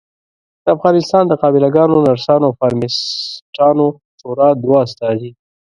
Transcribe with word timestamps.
د 0.63 0.65
افغانستان 0.75 1.23
د 1.27 1.33
قابلګانو، 1.41 1.97
نرسانو 2.07 2.43
او 2.47 2.55
فارمیسټانو 2.59 3.87
شورا 4.19 4.49
دوه 4.63 4.77
استازي 4.85 5.31